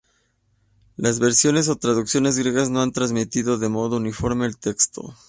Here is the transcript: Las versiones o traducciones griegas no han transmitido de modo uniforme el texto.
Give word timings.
Las 0.97 1.19
versiones 1.19 1.69
o 1.69 1.75
traducciones 1.75 2.35
griegas 2.39 2.71
no 2.71 2.81
han 2.81 2.91
transmitido 2.91 3.59
de 3.59 3.69
modo 3.69 3.97
uniforme 3.97 4.47
el 4.47 4.57
texto. 4.57 5.15